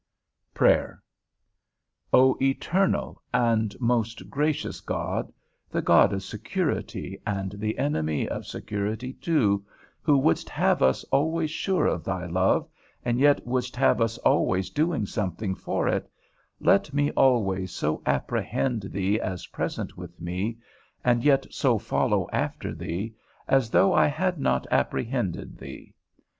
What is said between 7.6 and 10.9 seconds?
enemy of security too, who wouldst have